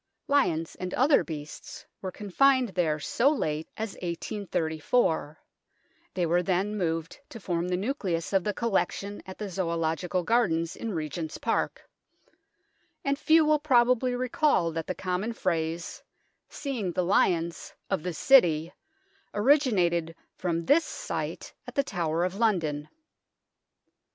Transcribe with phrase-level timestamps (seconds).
[0.27, 5.39] Lions and other beasts were confined there so late as 1834
[6.15, 10.75] (they were then moved to form the nucleus of the collection at the Zoological Gardens
[10.75, 11.87] in Regent's Park),
[13.05, 16.01] and few will probably recall that the common phrase,"
[16.49, 18.73] seeing the lions" of the City,
[19.35, 22.89] originated from this sight at the Tower of London.